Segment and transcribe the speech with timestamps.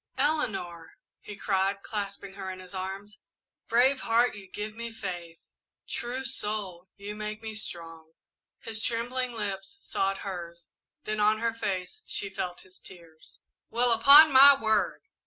[0.17, 3.19] "Eleanor!" he cried, clasping her in his arms.
[3.67, 5.39] "Brave heart, you give me faith!
[5.87, 8.13] True soul, you make me strong!"
[8.61, 10.69] His trembling lips sought hers,
[11.03, 13.41] then on her face she felt his tears.
[13.69, 15.03] "Well, upon my word!"